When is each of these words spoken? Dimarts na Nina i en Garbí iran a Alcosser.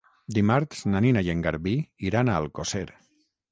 Dimarts 0.37 0.81
na 0.93 1.01
Nina 1.07 1.23
i 1.27 1.29
en 1.35 1.45
Garbí 1.49 1.75
iran 2.11 2.35
a 2.35 2.41
Alcosser. 2.41 2.85